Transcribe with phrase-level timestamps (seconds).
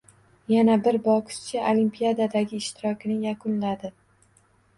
[0.51, 3.95] Yana bir bokschi Olimpiadadagi ishtirokini yakunladi